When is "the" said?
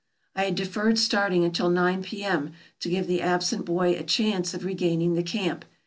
3.05-3.21, 5.13-5.21